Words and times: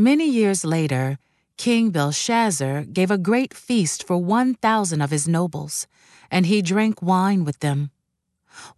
Many 0.00 0.30
years 0.30 0.64
later, 0.64 1.18
King 1.56 1.90
Belshazzar 1.90 2.84
gave 2.84 3.10
a 3.10 3.18
great 3.18 3.52
feast 3.52 4.06
for 4.06 4.16
1,000 4.16 5.02
of 5.02 5.10
his 5.10 5.26
nobles, 5.26 5.88
and 6.30 6.46
he 6.46 6.62
drank 6.62 7.02
wine 7.02 7.44
with 7.44 7.58
them. 7.58 7.90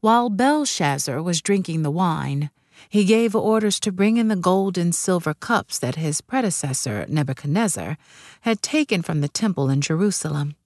While 0.01 0.31
Belshazzar 0.31 1.23
was 1.23 1.43
drinking 1.43 1.83
the 1.83 1.91
wine, 1.91 2.49
he 2.89 3.05
gave 3.05 3.37
orders 3.37 3.79
to 3.81 3.93
bring 3.93 4.17
in 4.17 4.29
the 4.29 4.35
gold 4.35 4.79
and 4.79 4.95
silver 4.95 5.35
cups 5.35 5.79
that 5.81 5.97
his 5.97 6.23
predecessor, 6.23 7.05
Nebuchadnezzar, 7.07 7.99
had 8.41 8.63
taken 8.63 9.03
from 9.03 9.21
the 9.21 9.29
temple 9.29 9.69
in 9.69 9.83
Jerusalem. 9.83 10.57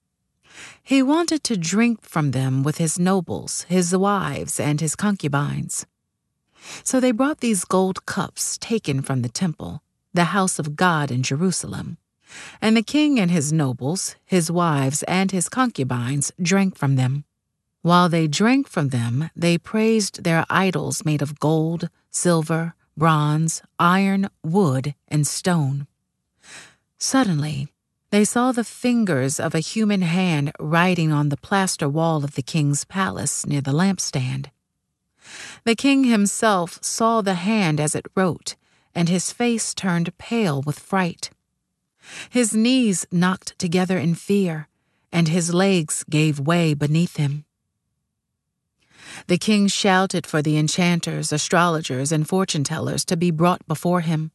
He 0.81 1.03
wanted 1.03 1.43
to 1.43 1.57
drink 1.57 2.01
from 2.01 2.31
them 2.31 2.63
with 2.63 2.77
his 2.77 2.97
nobles, 2.97 3.63
his 3.67 3.93
wives, 3.93 4.57
and 4.57 4.79
his 4.79 4.95
concubines. 4.95 5.85
So 6.85 7.01
they 7.01 7.11
brought 7.11 7.41
these 7.41 7.65
gold 7.65 8.05
cups 8.05 8.57
taken 8.57 9.01
from 9.01 9.21
the 9.21 9.27
temple, 9.29 9.81
the 10.15 10.25
house 10.35 10.59
of 10.59 10.75
God 10.75 11.11
in 11.11 11.23
Jerusalem. 11.23 11.97
And 12.61 12.75
the 12.75 12.83
king 12.83 13.19
and 13.19 13.29
his 13.29 13.53
nobles, 13.53 14.15
his 14.25 14.49
wives, 14.49 15.03
and 15.03 15.31
his 15.31 15.49
concubines 15.49 16.31
drank 16.41 16.77
from 16.77 16.95
them. 16.95 17.25
While 17.81 18.09
they 18.09 18.27
drank 18.27 18.67
from 18.67 18.89
them, 18.89 19.29
they 19.35 19.57
praised 19.57 20.23
their 20.23 20.45
idols 20.49 21.05
made 21.05 21.21
of 21.21 21.39
gold, 21.39 21.89
silver, 22.09 22.73
bronze, 22.97 23.61
iron, 23.77 24.29
wood, 24.43 24.95
and 25.07 25.27
stone. 25.27 25.85
Suddenly, 26.97 27.67
they 28.09 28.23
saw 28.25 28.51
the 28.51 28.63
fingers 28.63 29.39
of 29.39 29.53
a 29.53 29.59
human 29.59 30.01
hand 30.01 30.51
writing 30.59 31.11
on 31.11 31.29
the 31.29 31.37
plaster 31.37 31.89
wall 31.89 32.23
of 32.23 32.35
the 32.35 32.41
king's 32.41 32.85
palace 32.85 33.45
near 33.45 33.61
the 33.61 33.73
lampstand. 33.73 34.47
The 35.65 35.75
king 35.75 36.05
himself 36.05 36.79
saw 36.81 37.21
the 37.21 37.33
hand 37.33 37.79
as 37.79 37.93
it 37.95 38.05
wrote, 38.15 38.55
and 38.95 39.09
his 39.09 39.31
face 39.31 39.73
turned 39.73 40.17
pale 40.17 40.61
with 40.61 40.79
fright. 40.79 41.29
His 42.29 42.55
knees 42.55 43.05
knocked 43.11 43.57
together 43.59 43.97
in 43.97 44.15
fear, 44.15 44.67
and 45.11 45.27
his 45.27 45.53
legs 45.53 46.03
gave 46.09 46.39
way 46.39 46.73
beneath 46.73 47.17
him. 47.17 47.45
The 49.27 49.37
king 49.37 49.67
shouted 49.67 50.25
for 50.25 50.41
the 50.41 50.57
enchanters, 50.57 51.31
astrologers, 51.31 52.11
and 52.11 52.27
fortune 52.27 52.63
tellers 52.63 53.05
to 53.05 53.17
be 53.17 53.31
brought 53.31 53.65
before 53.67 54.01
him. 54.01 54.31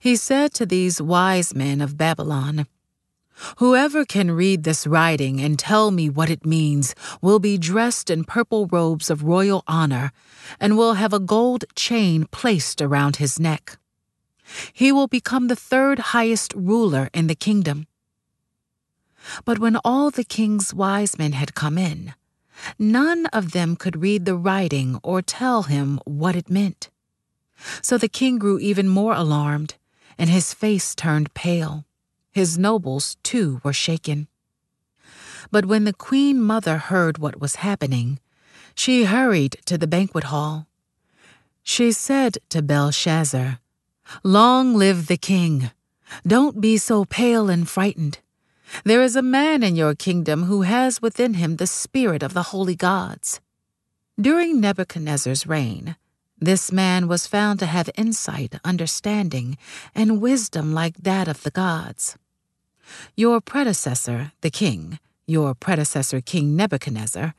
He 0.00 0.16
said 0.16 0.52
to 0.54 0.66
these 0.66 1.00
wise 1.00 1.54
men 1.54 1.80
of 1.80 1.96
Babylon, 1.96 2.66
Whoever 3.58 4.04
can 4.04 4.30
read 4.30 4.64
this 4.64 4.86
writing 4.86 5.40
and 5.40 5.58
tell 5.58 5.90
me 5.90 6.08
what 6.08 6.30
it 6.30 6.44
means 6.44 6.94
will 7.22 7.38
be 7.38 7.56
dressed 7.56 8.10
in 8.10 8.24
purple 8.24 8.66
robes 8.66 9.10
of 9.10 9.22
royal 9.22 9.62
honor 9.66 10.12
and 10.58 10.76
will 10.76 10.94
have 10.94 11.12
a 11.12 11.20
gold 11.20 11.64
chain 11.74 12.26
placed 12.30 12.82
around 12.82 13.16
his 13.16 13.38
neck. 13.38 13.78
He 14.72 14.90
will 14.90 15.06
become 15.06 15.48
the 15.48 15.56
third 15.56 15.98
highest 15.98 16.52
ruler 16.54 17.10
in 17.12 17.26
the 17.26 17.34
kingdom. 17.34 17.86
But 19.44 19.58
when 19.58 19.76
all 19.84 20.10
the 20.10 20.24
king's 20.24 20.72
wise 20.72 21.18
men 21.18 21.32
had 21.32 21.54
come 21.54 21.76
in, 21.76 22.14
none 22.78 23.26
of 23.26 23.52
them 23.52 23.76
could 23.76 24.00
read 24.00 24.24
the 24.24 24.36
writing 24.36 24.98
or 25.02 25.22
tell 25.22 25.64
him 25.64 26.00
what 26.04 26.34
it 26.34 26.50
meant. 26.50 26.90
So 27.82 27.98
the 27.98 28.08
king 28.08 28.38
grew 28.38 28.58
even 28.58 28.88
more 28.88 29.14
alarmed, 29.14 29.74
and 30.16 30.30
his 30.30 30.54
face 30.54 30.94
turned 30.94 31.34
pale. 31.34 31.84
His 32.38 32.56
nobles, 32.56 33.16
too, 33.24 33.60
were 33.64 33.72
shaken. 33.72 34.28
But 35.50 35.66
when 35.66 35.82
the 35.82 35.92
queen 35.92 36.40
mother 36.40 36.78
heard 36.78 37.18
what 37.18 37.40
was 37.40 37.66
happening, 37.66 38.20
she 38.76 39.06
hurried 39.06 39.56
to 39.64 39.76
the 39.76 39.88
banquet 39.88 40.30
hall. 40.30 40.68
She 41.64 41.90
said 41.90 42.38
to 42.50 42.62
Belshazzar, 42.62 43.58
Long 44.22 44.76
live 44.76 45.08
the 45.08 45.16
king! 45.16 45.72
Don't 46.24 46.60
be 46.60 46.76
so 46.78 47.04
pale 47.04 47.50
and 47.50 47.68
frightened. 47.68 48.20
There 48.84 49.02
is 49.02 49.16
a 49.16 49.32
man 49.38 49.64
in 49.64 49.74
your 49.74 49.96
kingdom 49.96 50.44
who 50.44 50.62
has 50.62 51.02
within 51.02 51.34
him 51.34 51.56
the 51.56 51.66
spirit 51.66 52.22
of 52.22 52.34
the 52.34 52.54
holy 52.54 52.76
gods. 52.76 53.40
During 54.16 54.60
Nebuchadnezzar's 54.60 55.44
reign, 55.48 55.96
this 56.38 56.70
man 56.70 57.08
was 57.08 57.26
found 57.26 57.58
to 57.58 57.66
have 57.66 57.90
insight, 57.96 58.60
understanding, 58.64 59.58
and 59.92 60.22
wisdom 60.22 60.72
like 60.72 60.98
that 60.98 61.26
of 61.26 61.42
the 61.42 61.50
gods. 61.50 62.16
Your 63.16 63.40
predecessor, 63.40 64.32
the 64.40 64.50
king, 64.50 64.98
your 65.26 65.54
predecessor, 65.54 66.20
King 66.20 66.56
Nebuchadnezzar, 66.56 67.34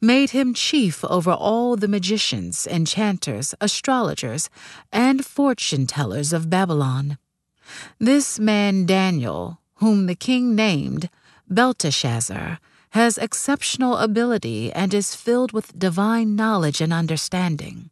made 0.00 0.30
him 0.30 0.54
chief 0.54 1.04
over 1.04 1.32
all 1.32 1.76
the 1.76 1.88
magicians, 1.88 2.66
enchanters, 2.66 3.54
astrologers, 3.60 4.48
and 4.92 5.26
fortune 5.26 5.86
tellers 5.86 6.32
of 6.32 6.48
Babylon. 6.48 7.18
This 7.98 8.38
man 8.38 8.86
Daniel, 8.86 9.58
whom 9.76 10.06
the 10.06 10.14
king 10.14 10.54
named 10.54 11.10
Belteshazzar, 11.48 12.58
has 12.90 13.18
exceptional 13.18 13.96
ability 13.96 14.72
and 14.72 14.92
is 14.92 15.14
filled 15.14 15.52
with 15.52 15.78
divine 15.78 16.36
knowledge 16.36 16.80
and 16.80 16.92
understanding. 16.92 17.90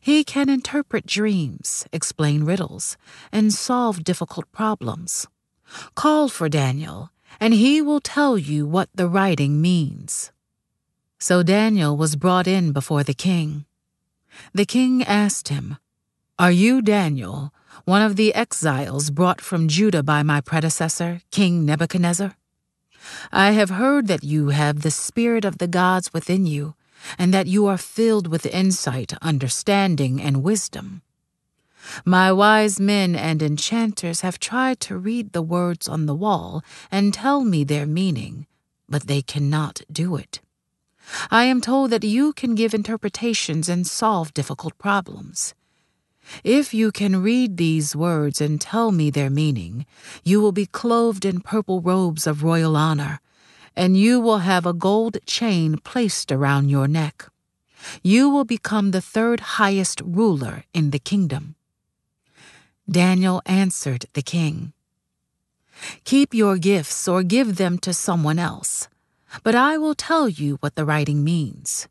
He 0.00 0.24
can 0.24 0.48
interpret 0.48 1.06
dreams, 1.06 1.86
explain 1.92 2.44
riddles, 2.44 2.96
and 3.32 3.52
solve 3.52 4.04
difficult 4.04 4.50
problems. 4.52 5.26
Call 5.94 6.28
for 6.28 6.48
Daniel, 6.48 7.10
and 7.38 7.54
he 7.54 7.80
will 7.80 8.00
tell 8.00 8.36
you 8.36 8.66
what 8.66 8.88
the 8.94 9.08
writing 9.08 9.60
means. 9.60 10.32
So 11.18 11.42
Daniel 11.42 11.96
was 11.96 12.16
brought 12.16 12.46
in 12.46 12.72
before 12.72 13.04
the 13.04 13.14
king. 13.14 13.66
The 14.54 14.64
king 14.64 15.02
asked 15.02 15.48
him, 15.48 15.76
Are 16.38 16.50
you 16.50 16.82
Daniel, 16.82 17.52
one 17.84 18.02
of 18.02 18.16
the 18.16 18.34
exiles 18.34 19.10
brought 19.10 19.40
from 19.40 19.68
Judah 19.68 20.02
by 20.02 20.22
my 20.22 20.40
predecessor, 20.40 21.20
King 21.30 21.64
Nebuchadnezzar? 21.64 22.36
I 23.32 23.52
have 23.52 23.70
heard 23.70 24.06
that 24.08 24.24
you 24.24 24.48
have 24.48 24.82
the 24.82 24.90
spirit 24.90 25.44
of 25.44 25.58
the 25.58 25.68
gods 25.68 26.12
within 26.12 26.46
you, 26.46 26.74
and 27.18 27.32
that 27.32 27.46
you 27.46 27.66
are 27.66 27.78
filled 27.78 28.26
with 28.26 28.46
insight, 28.46 29.12
understanding, 29.22 30.20
and 30.20 30.42
wisdom. 30.42 31.02
My 32.04 32.32
wise 32.32 32.78
men 32.78 33.14
and 33.14 33.42
enchanters 33.42 34.20
have 34.20 34.38
tried 34.38 34.80
to 34.80 34.96
read 34.96 35.32
the 35.32 35.42
words 35.42 35.88
on 35.88 36.06
the 36.06 36.14
wall 36.14 36.62
and 36.90 37.12
tell 37.12 37.44
me 37.44 37.64
their 37.64 37.86
meaning, 37.86 38.46
but 38.88 39.06
they 39.06 39.22
cannot 39.22 39.82
do 39.90 40.16
it. 40.16 40.40
I 41.30 41.44
am 41.44 41.60
told 41.60 41.90
that 41.90 42.04
you 42.04 42.32
can 42.32 42.54
give 42.54 42.74
interpretations 42.74 43.68
and 43.68 43.86
solve 43.86 44.34
difficult 44.34 44.78
problems. 44.78 45.54
If 46.44 46.72
you 46.72 46.92
can 46.92 47.22
read 47.22 47.56
these 47.56 47.96
words 47.96 48.40
and 48.40 48.60
tell 48.60 48.92
me 48.92 49.10
their 49.10 49.30
meaning, 49.30 49.86
you 50.22 50.40
will 50.40 50.52
be 50.52 50.66
clothed 50.66 51.24
in 51.24 51.40
purple 51.40 51.80
robes 51.80 52.26
of 52.26 52.44
royal 52.44 52.76
honor, 52.76 53.20
and 53.74 53.96
you 53.96 54.20
will 54.20 54.38
have 54.38 54.66
a 54.66 54.72
gold 54.72 55.18
chain 55.26 55.78
placed 55.78 56.30
around 56.30 56.68
your 56.68 56.86
neck. 56.86 57.26
You 58.02 58.28
will 58.28 58.44
become 58.44 58.90
the 58.90 59.00
third 59.00 59.40
highest 59.40 60.00
ruler 60.04 60.64
in 60.72 60.90
the 60.90 60.98
kingdom. 60.98 61.56
Daniel 62.88 63.42
answered 63.46 64.06
the 64.12 64.22
king, 64.22 64.72
Keep 66.04 66.34
your 66.34 66.58
gifts 66.58 67.08
or 67.08 67.22
give 67.22 67.56
them 67.56 67.78
to 67.78 67.92
someone 67.92 68.38
else 68.38 68.88
but 69.42 69.54
I 69.54 69.78
will 69.78 69.94
tell 69.94 70.28
you 70.28 70.56
what 70.56 70.74
the 70.74 70.84
writing 70.84 71.22
means. 71.22 71.88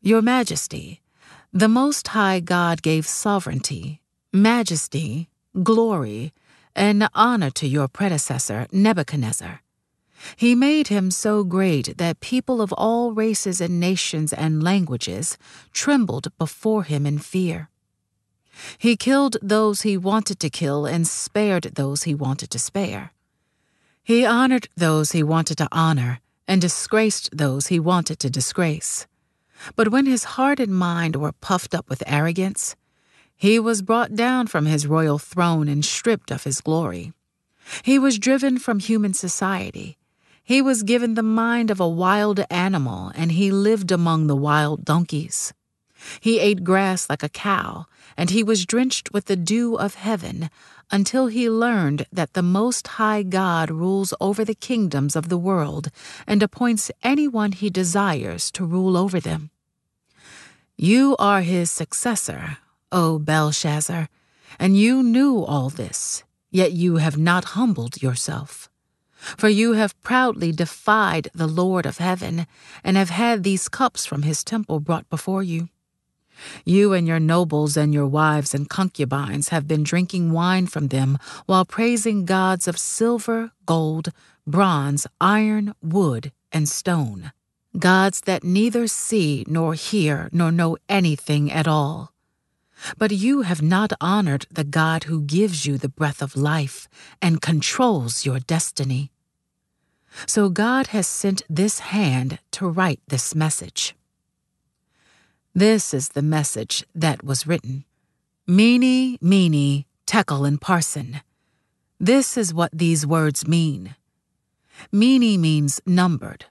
Your 0.00 0.22
Majesty, 0.22 1.00
the 1.52 1.68
Most 1.68 2.08
High 2.08 2.40
God 2.40 2.82
gave 2.82 3.06
sovereignty, 3.06 4.00
majesty, 4.32 5.28
glory, 5.62 6.32
and 6.76 7.08
honor 7.14 7.50
to 7.50 7.66
your 7.66 7.88
predecessor, 7.88 8.66
Nebuchadnezzar. 8.72 9.62
He 10.36 10.54
made 10.54 10.88
him 10.88 11.10
so 11.10 11.44
great 11.44 11.98
that 11.98 12.20
people 12.20 12.60
of 12.60 12.72
all 12.72 13.12
races 13.12 13.60
and 13.60 13.78
nations 13.78 14.32
and 14.32 14.62
languages 14.62 15.36
trembled 15.72 16.28
before 16.38 16.84
him 16.84 17.06
in 17.06 17.18
fear. 17.18 17.68
He 18.78 18.96
killed 18.96 19.36
those 19.42 19.82
he 19.82 19.96
wanted 19.96 20.38
to 20.40 20.50
kill 20.50 20.86
and 20.86 21.06
spared 21.06 21.74
those 21.74 22.04
he 22.04 22.14
wanted 22.14 22.50
to 22.50 22.58
spare. 22.58 23.12
He 24.02 24.24
honored 24.24 24.68
those 24.76 25.12
he 25.12 25.22
wanted 25.22 25.58
to 25.58 25.68
honor 25.72 26.20
and 26.46 26.60
disgraced 26.60 27.36
those 27.36 27.68
he 27.68 27.80
wanted 27.80 28.18
to 28.20 28.30
disgrace. 28.30 29.06
But 29.76 29.88
when 29.88 30.06
his 30.06 30.24
heart 30.24 30.60
and 30.60 30.74
mind 30.74 31.16
were 31.16 31.32
puffed 31.32 31.74
up 31.74 31.88
with 31.88 32.02
arrogance, 32.06 32.76
he 33.36 33.58
was 33.58 33.82
brought 33.82 34.14
down 34.14 34.46
from 34.46 34.66
his 34.66 34.86
royal 34.86 35.18
throne 35.18 35.68
and 35.68 35.84
stripped 35.84 36.30
of 36.30 36.44
his 36.44 36.60
glory. 36.60 37.12
He 37.82 37.98
was 37.98 38.18
driven 38.18 38.58
from 38.58 38.78
human 38.78 39.14
society. 39.14 39.96
He 40.42 40.60
was 40.60 40.82
given 40.82 41.14
the 41.14 41.22
mind 41.22 41.70
of 41.70 41.80
a 41.80 41.88
wild 41.88 42.44
animal, 42.50 43.10
and 43.14 43.32
he 43.32 43.50
lived 43.50 43.90
among 43.90 44.26
the 44.26 44.36
wild 44.36 44.84
donkeys. 44.84 45.54
He 46.20 46.38
ate 46.38 46.64
grass 46.64 47.08
like 47.08 47.22
a 47.22 47.30
cow, 47.30 47.86
and 48.16 48.30
he 48.30 48.42
was 48.42 48.66
drenched 48.66 49.12
with 49.12 49.26
the 49.26 49.36
dew 49.36 49.76
of 49.76 49.94
heaven 49.94 50.50
until 50.90 51.26
he 51.26 51.48
learned 51.48 52.06
that 52.12 52.34
the 52.34 52.42
Most 52.42 52.86
High 52.86 53.22
God 53.22 53.70
rules 53.70 54.14
over 54.20 54.44
the 54.44 54.54
kingdoms 54.54 55.16
of 55.16 55.28
the 55.28 55.38
world 55.38 55.90
and 56.26 56.42
appoints 56.42 56.90
anyone 57.02 57.52
he 57.52 57.70
desires 57.70 58.50
to 58.52 58.64
rule 58.64 58.96
over 58.96 59.20
them. 59.20 59.50
You 60.76 61.16
are 61.18 61.42
his 61.42 61.70
successor, 61.70 62.58
O 62.90 63.18
Belshazzar, 63.18 64.08
and 64.58 64.76
you 64.76 65.02
knew 65.02 65.44
all 65.44 65.70
this, 65.70 66.24
yet 66.50 66.72
you 66.72 66.96
have 66.96 67.16
not 67.16 67.56
humbled 67.56 68.02
yourself. 68.02 68.68
For 69.14 69.48
you 69.48 69.72
have 69.72 70.00
proudly 70.02 70.52
defied 70.52 71.28
the 71.34 71.46
Lord 71.46 71.86
of 71.86 71.98
heaven, 71.98 72.46
and 72.82 72.96
have 72.96 73.10
had 73.10 73.42
these 73.42 73.68
cups 73.68 74.04
from 74.04 74.22
his 74.22 74.44
temple 74.44 74.80
brought 74.80 75.08
before 75.08 75.42
you. 75.42 75.68
You 76.64 76.92
and 76.92 77.06
your 77.06 77.20
nobles 77.20 77.76
and 77.76 77.92
your 77.94 78.06
wives 78.06 78.54
and 78.54 78.68
concubines 78.68 79.48
have 79.48 79.68
been 79.68 79.82
drinking 79.82 80.32
wine 80.32 80.66
from 80.66 80.88
them 80.88 81.18
while 81.46 81.64
praising 81.64 82.24
gods 82.24 82.68
of 82.68 82.78
silver, 82.78 83.52
gold, 83.66 84.12
bronze, 84.46 85.06
iron, 85.20 85.74
wood, 85.82 86.32
and 86.52 86.68
stone, 86.68 87.32
gods 87.78 88.22
that 88.22 88.44
neither 88.44 88.86
see 88.86 89.44
nor 89.48 89.74
hear 89.74 90.28
nor 90.32 90.52
know 90.52 90.76
anything 90.88 91.50
at 91.50 91.66
all. 91.66 92.12
But 92.98 93.12
you 93.12 93.42
have 93.42 93.62
not 93.62 93.92
honored 94.00 94.46
the 94.50 94.64
God 94.64 95.04
who 95.04 95.22
gives 95.22 95.64
you 95.64 95.78
the 95.78 95.88
breath 95.88 96.20
of 96.20 96.36
life 96.36 96.88
and 97.22 97.40
controls 97.40 98.26
your 98.26 98.40
destiny. 98.40 99.10
So 100.26 100.48
God 100.48 100.88
has 100.88 101.06
sent 101.06 101.42
this 101.48 101.80
hand 101.80 102.38
to 102.52 102.68
write 102.68 103.00
this 103.08 103.34
message. 103.34 103.94
This 105.56 105.94
is 105.94 106.08
the 106.08 106.22
message 106.22 106.84
that 106.96 107.22
was 107.22 107.46
written. 107.46 107.84
Mene, 108.44 109.16
mene, 109.20 109.84
tekel 110.04 110.44
and 110.44 110.60
parsin. 110.60 111.20
This 112.00 112.36
is 112.36 112.52
what 112.52 112.76
these 112.76 113.06
words 113.06 113.46
mean. 113.46 113.94
Mene 114.90 115.40
means 115.40 115.80
numbered. 115.86 116.46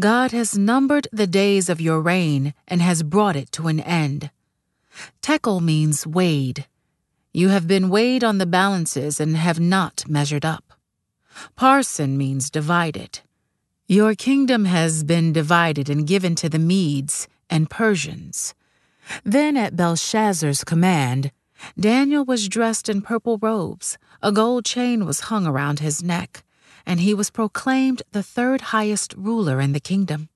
God 0.00 0.32
has 0.32 0.58
numbered 0.58 1.06
the 1.12 1.28
days 1.28 1.68
of 1.68 1.80
your 1.80 2.00
reign 2.00 2.54
and 2.66 2.82
has 2.82 3.04
brought 3.04 3.36
it 3.36 3.52
to 3.52 3.68
an 3.68 3.78
end. 3.78 4.32
Tekel 5.22 5.60
means 5.60 6.04
weighed. 6.04 6.66
You 7.32 7.50
have 7.50 7.68
been 7.68 7.88
weighed 7.88 8.24
on 8.24 8.38
the 8.38 8.46
balances 8.46 9.20
and 9.20 9.36
have 9.36 9.60
not 9.60 10.08
measured 10.08 10.44
up. 10.44 10.72
Parsin 11.56 12.16
means 12.16 12.50
divided. 12.50 13.20
Your 13.86 14.16
kingdom 14.16 14.64
has 14.64 15.04
been 15.04 15.32
divided 15.32 15.88
and 15.88 16.04
given 16.04 16.34
to 16.36 16.48
the 16.48 16.58
Medes 16.58 17.28
and 17.48 17.70
Persians. 17.70 18.54
Then, 19.22 19.56
at 19.56 19.76
Belshazzar's 19.76 20.64
command, 20.64 21.30
Daniel 21.78 22.24
was 22.24 22.48
dressed 22.48 22.88
in 22.88 23.02
purple 23.02 23.38
robes, 23.38 23.98
a 24.22 24.32
gold 24.32 24.64
chain 24.64 25.04
was 25.04 25.28
hung 25.28 25.46
around 25.46 25.80
his 25.80 26.02
neck, 26.02 26.42
and 26.86 27.00
he 27.00 27.14
was 27.14 27.30
proclaimed 27.30 28.02
the 28.12 28.22
third 28.22 28.72
highest 28.72 29.14
ruler 29.16 29.60
in 29.60 29.72
the 29.72 29.80
kingdom. 29.80 30.28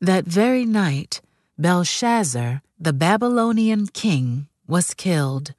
That 0.00 0.24
very 0.24 0.64
night, 0.64 1.20
Belshazzar, 1.58 2.62
the 2.78 2.92
Babylonian 2.92 3.86
king, 3.88 4.48
was 4.66 4.94
killed, 4.94 5.54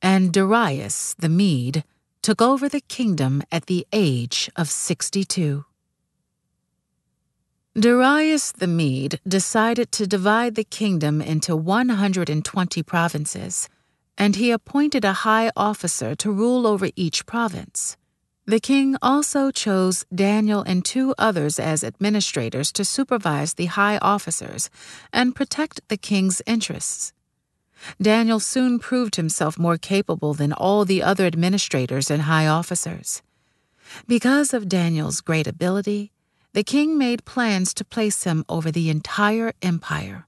and 0.00 0.32
Darius 0.32 1.14
the 1.18 1.28
Mede 1.28 1.84
took 2.22 2.42
over 2.42 2.68
the 2.68 2.80
kingdom 2.80 3.42
at 3.50 3.66
the 3.66 3.86
age 3.92 4.50
of 4.56 4.68
62. 4.68 5.64
Darius 7.74 8.52
the 8.52 8.66
Mede 8.66 9.18
decided 9.26 9.92
to 9.92 10.06
divide 10.06 10.56
the 10.56 10.64
kingdom 10.64 11.22
into 11.22 11.56
120 11.56 12.82
provinces, 12.82 13.66
and 14.18 14.36
he 14.36 14.50
appointed 14.50 15.06
a 15.06 15.24
high 15.24 15.50
officer 15.56 16.14
to 16.16 16.30
rule 16.30 16.66
over 16.66 16.90
each 16.96 17.24
province. 17.24 17.96
The 18.44 18.60
king 18.60 18.96
also 19.00 19.50
chose 19.50 20.04
Daniel 20.14 20.60
and 20.60 20.84
two 20.84 21.14
others 21.16 21.58
as 21.58 21.82
administrators 21.82 22.72
to 22.72 22.84
supervise 22.84 23.54
the 23.54 23.66
high 23.66 23.96
officers 24.02 24.68
and 25.10 25.34
protect 25.34 25.80
the 25.88 25.96
king's 25.96 26.42
interests. 26.46 27.14
Daniel 28.00 28.38
soon 28.38 28.80
proved 28.80 29.16
himself 29.16 29.58
more 29.58 29.78
capable 29.78 30.34
than 30.34 30.52
all 30.52 30.84
the 30.84 31.02
other 31.02 31.24
administrators 31.24 32.10
and 32.10 32.22
high 32.22 32.46
officers. 32.46 33.22
Because 34.06 34.52
of 34.52 34.68
Daniel's 34.68 35.22
great 35.22 35.46
ability, 35.46 36.12
the 36.52 36.62
king 36.62 36.98
made 36.98 37.24
plans 37.24 37.72
to 37.74 37.84
place 37.84 38.24
him 38.24 38.44
over 38.48 38.70
the 38.70 38.90
entire 38.90 39.52
empire. 39.62 40.26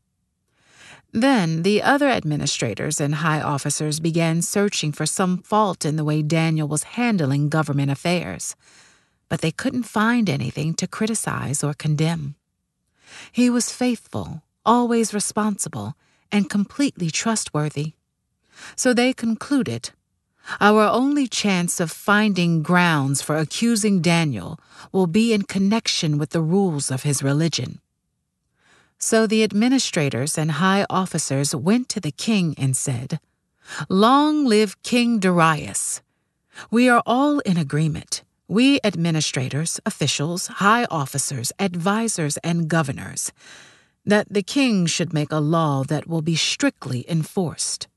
Then 1.12 1.62
the 1.62 1.80
other 1.80 2.08
administrators 2.08 3.00
and 3.00 3.16
high 3.16 3.40
officers 3.40 4.00
began 4.00 4.42
searching 4.42 4.90
for 4.90 5.06
some 5.06 5.38
fault 5.38 5.84
in 5.84 5.94
the 5.96 6.04
way 6.04 6.22
Daniel 6.22 6.66
was 6.66 6.98
handling 6.98 7.48
government 7.48 7.90
affairs, 7.90 8.56
but 9.28 9.40
they 9.40 9.52
couldn't 9.52 9.84
find 9.84 10.28
anything 10.28 10.74
to 10.74 10.88
criticize 10.88 11.62
or 11.62 11.72
condemn. 11.72 12.34
He 13.30 13.48
was 13.48 13.70
faithful, 13.70 14.42
always 14.66 15.14
responsible, 15.14 15.94
and 16.32 16.50
completely 16.50 17.10
trustworthy. 17.10 17.92
So 18.74 18.92
they 18.92 19.12
concluded 19.12 19.90
our 20.61 20.82
only 20.82 21.26
chance 21.26 21.81
of 21.81 21.91
finding 21.91 22.62
grounds 22.62 23.23
for 23.23 23.37
accusing 23.37 24.00
Daniel 24.02 24.58
will 24.93 25.06
be 25.06 25.32
in 25.32 25.43
connection 25.43 26.19
with 26.19 26.31
the 26.31 26.43
rules 26.43 26.91
of 26.91 27.02
his 27.02 27.23
religion. 27.23 27.81
So 28.99 29.26
the 29.26 29.43
administrators 29.43 30.38
and 30.38 30.52
high 30.52 30.87
officers 30.88 31.55
went 31.55 31.88
to 31.91 32.00
the 32.00 32.12
king 32.12 32.55
and 32.56 32.76
said, 32.76 33.20
Long 33.88 34.44
live 34.44 34.82
King 34.82 35.19
Darius! 35.19 36.02
We 36.70 36.88
are 36.88 37.02
all 37.05 37.41
in 37.41 37.56
agreement. 37.56 38.23
We 38.46 38.79
administrators, 38.85 39.81
officials, 39.87 40.46
high 40.46 40.85
officers, 40.91 41.52
advisers, 41.58 42.37
and 42.38 42.69
governors, 42.69 43.32
that 44.05 44.32
the 44.32 44.43
king 44.43 44.87
should 44.87 45.12
make 45.12 45.32
a 45.32 45.38
law 45.38 45.82
that 45.85 46.06
will 46.06 46.23
be 46.23 46.37
strictly 46.37 47.05
enforced. 47.08 47.88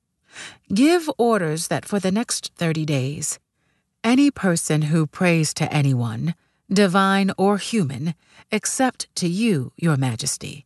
Give 0.74 1.10
orders 1.18 1.68
that 1.68 1.86
for 1.86 2.00
the 2.00 2.12
next 2.12 2.52
thirty 2.56 2.86
days, 2.86 3.40
any 4.04 4.32
person 4.32 4.84
who 4.84 5.08
prays 5.08 5.54
to 5.56 5.72
anyone, 5.74 6.36
divine 6.70 7.32
or 7.38 7.58
human, 7.58 8.16
except 8.52 9.14
to 9.16 9.28
you, 9.28 9.72
your 9.78 9.98
majesty, 9.98 10.66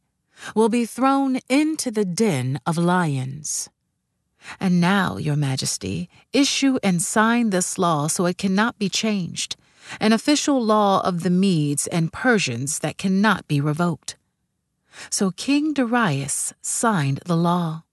will 0.56 0.70
be 0.70 0.86
thrown 0.86 1.40
into 1.50 1.92
the 1.92 2.06
den 2.06 2.60
of 2.66 2.78
lions. 2.78 3.70
And 4.60 4.82
now, 4.82 5.18
your 5.18 5.36
majesty, 5.36 6.10
issue 6.34 6.78
and 6.82 7.02
sign 7.02 7.52
this 7.52 7.78
law 7.78 8.08
so 8.08 8.26
it 8.26 8.38
cannot 8.38 8.80
be 8.80 8.90
changed, 8.90 9.56
an 10.00 10.14
official 10.14 10.64
law 10.64 11.02
of 11.06 11.24
the 11.24 11.30
Medes 11.30 11.88
and 11.88 12.12
Persians 12.12 12.80
that 12.80 12.98
cannot 12.98 13.48
be 13.48 13.62
revoked. 13.62 14.16
So 15.10 15.32
King 15.32 15.74
Darius 15.74 16.54
signed 16.62 17.20
the 17.26 17.38
law. 17.38 17.84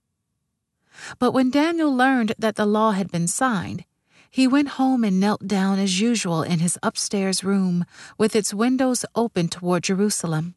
But 1.18 1.32
when 1.32 1.50
Daniel 1.50 1.94
learned 1.94 2.34
that 2.38 2.56
the 2.56 2.66
law 2.66 2.92
had 2.92 3.10
been 3.10 3.28
signed, 3.28 3.84
he 4.30 4.46
went 4.46 4.76
home 4.80 5.04
and 5.04 5.18
knelt 5.18 5.46
down 5.46 5.78
as 5.78 6.00
usual 6.00 6.42
in 6.42 6.58
his 6.58 6.78
upstairs 6.82 7.42
room, 7.42 7.84
with 8.18 8.36
its 8.36 8.52
windows 8.52 9.04
open 9.14 9.48
toward 9.48 9.84
Jerusalem. 9.84 10.54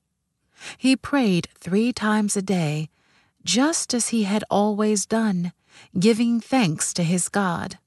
He 0.77 0.95
prayed 0.95 1.47
three 1.59 1.93
times 1.93 2.35
a 2.35 2.41
day, 2.41 2.89
just 3.43 3.93
as 3.93 4.09
he 4.09 4.23
had 4.23 4.43
always 4.49 5.05
done, 5.05 5.53
giving 5.97 6.39
thanks 6.39 6.93
to 6.93 7.03
his 7.03 7.29
God. 7.29 7.79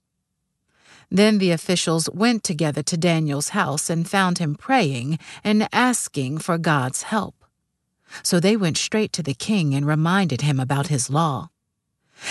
Then 1.11 1.39
the 1.39 1.53
officials 1.53 2.09
went 2.13 2.43
together 2.43 2.83
to 2.83 2.97
Daniel's 2.97 3.51
house 3.51 3.89
and 3.89 4.09
found 4.09 4.39
him 4.39 4.55
praying 4.55 5.19
and 5.45 5.69
asking 5.73 6.39
for 6.39 6.59
God's 6.59 7.03
help. 7.03 7.45
So 8.23 8.41
they 8.41 8.57
went 8.57 8.79
straight 8.79 9.13
to 9.13 9.23
the 9.23 9.35
king 9.35 9.75
and 9.75 9.87
reminded 9.87 10.41
him 10.41 10.59
about 10.59 10.89
his 10.89 11.11
law. 11.11 11.51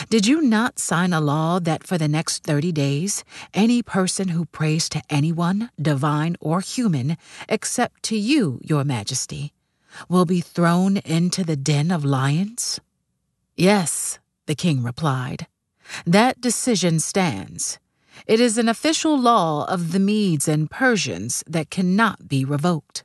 Did 0.10 0.28
you 0.28 0.42
not 0.42 0.80
sign 0.80 1.14
a 1.14 1.22
law 1.22 1.60
that 1.60 1.86
for 1.86 1.98
the 1.98 2.08
next 2.08 2.44
30 2.44 2.72
days, 2.72 3.24
any 3.54 3.82
person 3.82 4.30
who 4.30 4.46
prays 4.46 4.90
to 4.90 5.02
anyone, 5.10 5.70
divine 5.82 6.36
or 6.40 6.62
human, 6.62 7.18
except 7.48 8.04
to 8.04 8.18
you, 8.18 8.60
your 8.64 8.84
majesty, 8.84 9.54
will 10.10 10.26
be 10.26 10.42
thrown 10.42 10.98
into 10.98 11.44
the 11.44 11.56
den 11.56 11.92
of 11.92 12.04
lions? 12.04 12.80
Yes, 13.56 14.20
the 14.46 14.56
king 14.56 14.84
replied. 14.84 15.48
That 16.06 16.42
decision 16.42 17.00
stands. 17.00 17.80
It 18.26 18.40
is 18.40 18.58
an 18.58 18.70
official 18.70 19.20
law 19.20 19.66
of 19.66 19.92
the 19.92 20.00
Medes 20.00 20.48
and 20.48 20.70
Persians 20.70 21.44
that 21.48 21.70
cannot 21.70 22.28
be 22.28 22.46
revoked. 22.46 23.04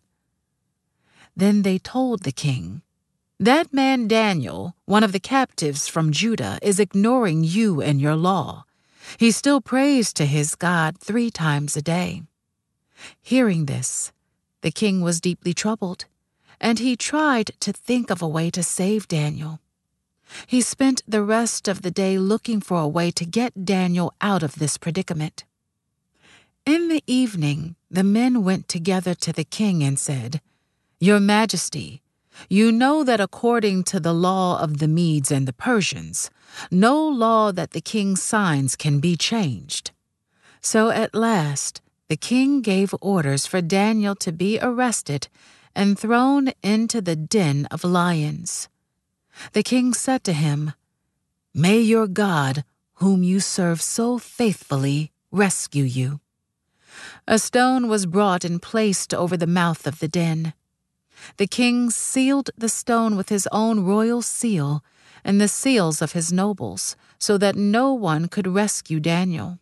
Then 1.37 1.63
they 1.63 1.79
told 1.79 2.23
the 2.23 2.33
king 2.33 2.83
that 3.41 3.73
man 3.73 4.09
Daniel, 4.09 4.75
one 4.85 5.05
of 5.05 5.13
the 5.13 5.21
captives 5.21 5.87
from 5.87 6.13
Judah, 6.13 6.59
is 6.61 6.81
ignoring 6.81 7.45
you 7.45 7.81
and 7.81 8.01
your 8.01 8.17
law. 8.17 8.65
He 9.17 9.31
still 9.31 9.61
prays 9.61 10.13
to 10.15 10.27
his 10.27 10.55
God 10.55 10.99
three 10.99 11.31
times 11.31 11.77
a 11.77 11.83
day. 11.83 12.23
Hearing 13.23 13.67
this, 13.67 14.13
the 14.63 14.73
king 14.73 15.01
was 15.01 15.21
deeply 15.21 15.55
troubled, 15.55 16.07
and 16.61 16.79
he 16.79 16.97
tried 16.97 17.53
to 17.61 17.73
think 17.73 18.11
of 18.11 18.21
a 18.21 18.29
way 18.29 18.51
to 18.51 18.63
save 18.63 19.07
Daniel. 19.07 19.61
He 20.47 20.61
spent 20.61 21.03
the 21.07 21.23
rest 21.23 21.69
of 21.69 21.83
the 21.83 21.91
day 21.91 22.19
looking 22.19 22.61
for 22.61 22.81
a 22.81 22.89
way 22.89 23.11
to 23.13 23.25
get 23.25 23.65
Daniel 23.65 24.13
out 24.21 24.43
of 24.43 24.57
this 24.57 24.77
predicament. 24.77 25.45
In 26.67 26.89
the 26.89 27.03
evening, 27.07 27.77
the 27.91 28.05
men 28.05 28.45
went 28.45 28.69
together 28.69 29.15
to 29.15 29.33
the 29.33 29.45
king 29.45 29.83
and 29.83 29.99
said, 29.99 30.43
Your 31.01 31.21
Majesty, 31.21 32.03
you 32.49 32.71
know 32.71 33.05
that 33.05 33.21
according 33.21 33.85
to 33.85 34.01
the 34.01 34.13
law 34.15 34.61
of 34.61 34.79
the 34.79 34.89
Medes 34.89 35.31
and 35.31 35.47
the 35.47 35.53
Persians, 35.53 36.31
no 36.71 37.07
law 37.07 37.53
that 37.53 37.73
the 37.73 37.81
king 37.81 38.17
signs 38.17 38.77
can 38.77 39.01
be 39.01 39.17
changed. 39.17 39.91
So 40.61 40.91
at 40.91 41.15
last 41.15 41.81
the 42.09 42.17
king 42.17 42.63
gave 42.63 42.95
orders 43.01 43.47
for 43.47 43.61
Daniel 43.61 44.15
to 44.17 44.33
be 44.33 44.59
arrested 44.61 45.29
and 45.75 45.99
thrown 45.99 46.53
into 46.63 47.01
the 47.01 47.17
den 47.17 47.67
of 47.71 47.85
lions. 47.85 48.69
The 49.53 49.63
king 49.63 49.95
said 49.95 50.25
to 50.25 50.33
him, 50.33 50.73
May 51.55 51.81
your 51.81 52.07
God, 52.07 52.65
whom 52.95 53.23
you 53.23 53.41
serve 53.41 53.81
so 53.81 54.19
faithfully, 54.19 55.13
rescue 55.31 55.85
you. 55.85 56.21
A 57.27 57.39
stone 57.39 57.89
was 57.89 58.07
brought 58.07 58.45
and 58.45 58.61
placed 58.61 59.15
over 59.15 59.37
the 59.37 59.47
mouth 59.47 59.87
of 59.87 59.99
the 60.01 60.09
den. 60.09 60.55
The 61.37 61.47
king 61.47 61.91
sealed 61.91 62.51
the 62.57 62.69
stone 62.69 63.17
with 63.17 63.29
his 63.29 63.49
own 63.53 63.81
royal 63.81 64.23
seal 64.23 64.85
and 65.25 65.41
the 65.41 65.49
seals 65.49 66.01
of 66.01 66.13
his 66.13 66.33
nobles, 66.33 66.97
so 67.19 67.37
that 67.39 67.57
no 67.57 67.93
one 67.93 68.29
could 68.29 68.47
rescue 68.47 69.01
Daniel. 69.01 69.59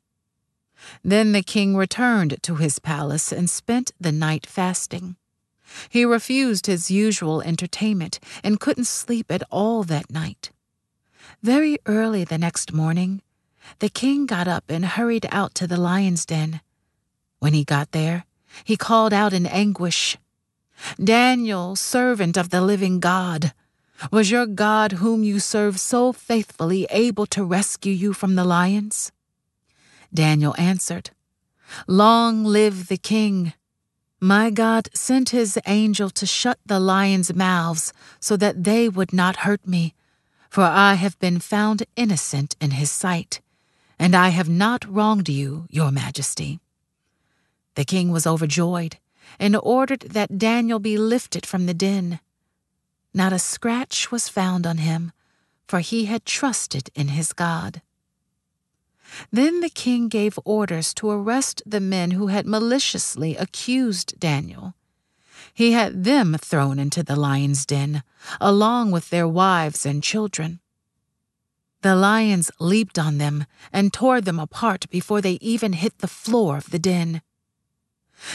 Then 1.02 1.32
the 1.32 1.42
king 1.42 1.76
returned 1.76 2.36
to 2.42 2.56
his 2.56 2.78
palace 2.78 3.32
and 3.32 3.48
spent 3.48 3.92
the 3.98 4.12
night 4.12 4.46
fasting. 4.46 5.16
He 5.88 6.04
refused 6.04 6.66
his 6.66 6.90
usual 6.90 7.42
entertainment 7.42 8.20
and 8.44 8.60
couldn't 8.60 8.86
sleep 8.86 9.30
at 9.30 9.42
all 9.50 9.82
that 9.84 10.10
night. 10.10 10.50
Very 11.42 11.78
early 11.86 12.24
the 12.24 12.38
next 12.38 12.72
morning, 12.72 13.22
the 13.80 13.88
king 13.88 14.26
got 14.26 14.46
up 14.46 14.64
and 14.68 14.84
hurried 14.84 15.26
out 15.30 15.54
to 15.56 15.66
the 15.66 15.76
lion's 15.76 16.24
den. 16.24 16.60
When 17.40 17.52
he 17.52 17.64
got 17.64 17.92
there, 17.92 18.24
he 18.64 18.76
called 18.76 19.12
out 19.12 19.32
in 19.32 19.44
anguish, 19.46 20.16
Daniel, 21.02 21.76
servant 21.76 22.36
of 22.36 22.50
the 22.50 22.60
living 22.60 23.00
God, 23.00 23.52
was 24.10 24.30
your 24.30 24.46
God 24.46 24.92
whom 24.92 25.22
you 25.22 25.40
serve 25.40 25.80
so 25.80 26.12
faithfully 26.12 26.86
able 26.90 27.26
to 27.26 27.44
rescue 27.44 27.92
you 27.92 28.12
from 28.12 28.34
the 28.34 28.44
lions? 28.44 29.10
Daniel 30.12 30.54
answered, 30.58 31.10
Long 31.86 32.44
live 32.44 32.88
the 32.88 32.98
king. 32.98 33.54
My 34.20 34.50
God 34.50 34.88
sent 34.94 35.30
his 35.30 35.58
angel 35.66 36.10
to 36.10 36.26
shut 36.26 36.58
the 36.64 36.80
lions' 36.80 37.34
mouths 37.34 37.92
so 38.20 38.36
that 38.36 38.64
they 38.64 38.88
would 38.88 39.12
not 39.12 39.36
hurt 39.36 39.66
me, 39.66 39.94
for 40.48 40.64
I 40.64 40.94
have 40.94 41.18
been 41.18 41.40
found 41.40 41.84
innocent 41.96 42.54
in 42.60 42.72
his 42.72 42.90
sight, 42.90 43.40
and 43.98 44.14
I 44.14 44.28
have 44.28 44.48
not 44.48 44.84
wronged 44.88 45.28
you, 45.28 45.66
your 45.70 45.90
majesty. 45.90 46.60
The 47.74 47.84
king 47.84 48.10
was 48.10 48.26
overjoyed 48.26 48.96
and 49.38 49.56
ordered 49.62 50.00
that 50.00 50.38
Daniel 50.38 50.78
be 50.78 50.96
lifted 50.96 51.46
from 51.46 51.66
the 51.66 51.74
den. 51.74 52.20
Not 53.12 53.32
a 53.32 53.38
scratch 53.38 54.10
was 54.10 54.28
found 54.28 54.66
on 54.66 54.78
him, 54.78 55.12
for 55.66 55.80
he 55.80 56.04
had 56.04 56.24
trusted 56.24 56.90
in 56.94 57.08
his 57.08 57.32
God. 57.32 57.82
Then 59.30 59.60
the 59.60 59.70
king 59.70 60.08
gave 60.08 60.38
orders 60.44 60.92
to 60.94 61.10
arrest 61.10 61.62
the 61.64 61.80
men 61.80 62.12
who 62.12 62.26
had 62.26 62.46
maliciously 62.46 63.36
accused 63.36 64.18
Daniel. 64.18 64.74
He 65.54 65.72
had 65.72 66.04
them 66.04 66.36
thrown 66.38 66.78
into 66.78 67.02
the 67.02 67.16
lion's 67.16 67.64
den, 67.64 68.02
along 68.40 68.90
with 68.90 69.10
their 69.10 69.28
wives 69.28 69.86
and 69.86 70.02
children. 70.02 70.60
The 71.82 71.94
lions 71.94 72.50
leaped 72.58 72.98
on 72.98 73.18
them 73.18 73.46
and 73.72 73.92
tore 73.92 74.20
them 74.20 74.38
apart 74.38 74.90
before 74.90 75.20
they 75.20 75.38
even 75.40 75.72
hit 75.72 75.98
the 75.98 76.08
floor 76.08 76.56
of 76.56 76.70
the 76.70 76.78
den. 76.78 77.22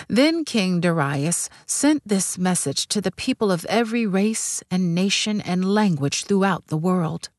Then 0.07 0.45
King 0.45 0.79
Darius 0.79 1.49
sent 1.65 2.07
this 2.07 2.37
message 2.37 2.87
to 2.87 3.01
the 3.01 3.11
people 3.11 3.51
of 3.51 3.65
every 3.65 4.05
race 4.05 4.63
and 4.69 4.95
nation 4.95 5.41
and 5.41 5.73
language 5.73 6.25
throughout 6.25 6.67
the 6.67 6.77
world. 6.77 7.29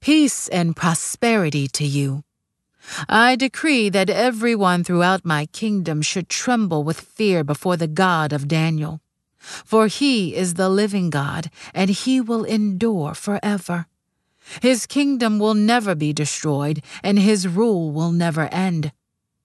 Peace 0.00 0.48
and 0.48 0.76
prosperity 0.76 1.68
to 1.68 1.84
you. 1.84 2.24
I 3.08 3.36
decree 3.36 3.88
that 3.90 4.10
everyone 4.10 4.82
throughout 4.82 5.24
my 5.24 5.46
kingdom 5.46 6.02
should 6.02 6.28
tremble 6.28 6.82
with 6.82 7.00
fear 7.00 7.44
before 7.44 7.76
the 7.76 7.86
God 7.86 8.32
of 8.32 8.48
Daniel. 8.48 9.00
For 9.38 9.86
he 9.86 10.34
is 10.34 10.54
the 10.54 10.68
living 10.68 11.10
God, 11.10 11.50
and 11.74 11.90
he 11.90 12.20
will 12.20 12.44
endure 12.44 13.14
forever. 13.14 13.86
His 14.60 14.86
kingdom 14.86 15.38
will 15.38 15.54
never 15.54 15.94
be 15.94 16.12
destroyed, 16.12 16.82
and 17.02 17.18
his 17.18 17.48
rule 17.48 17.90
will 17.90 18.12
never 18.12 18.46
end. 18.52 18.92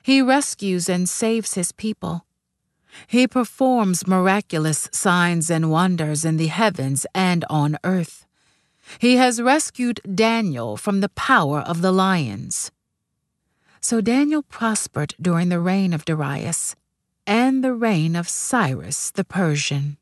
He 0.08 0.22
rescues 0.22 0.88
and 0.88 1.10
saves 1.10 1.56
his 1.56 1.74
people. 1.74 2.26
He 3.08 3.28
performs 3.28 4.08
miraculous 4.08 4.88
signs 4.94 5.52
and 5.52 5.70
wonders 5.70 6.24
in 6.24 6.38
the 6.38 6.48
heavens 6.48 7.06
and 7.14 7.44
on 7.50 7.78
earth. 7.84 8.26
He 9.00 9.18
has 9.18 9.42
rescued 9.42 10.00
Daniel 10.16 10.78
from 10.78 11.02
the 11.02 11.10
power 11.10 11.60
of 11.60 11.82
the 11.82 11.92
lions. 11.92 12.72
So 13.82 14.00
Daniel 14.00 14.44
prospered 14.44 15.14
during 15.22 15.50
the 15.50 15.60
reign 15.60 15.92
of 15.92 16.06
Darius 16.06 16.78
and 17.26 17.62
the 17.62 17.74
reign 17.74 18.16
of 18.16 18.30
Cyrus 18.30 19.12
the 19.12 19.26
Persian. 19.26 19.98